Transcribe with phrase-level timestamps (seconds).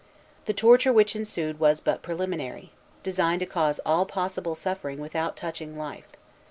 [0.45, 2.71] The torture which ensued was but preliminary,
[3.03, 6.07] designed to cause all possible suffering without touching life.